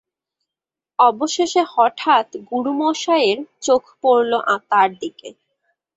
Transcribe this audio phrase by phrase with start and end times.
[0.99, 4.31] অবশেষে হঠাৎ গুরুমশায়ের চোখ পড়ল
[4.69, 5.29] তার দিকে।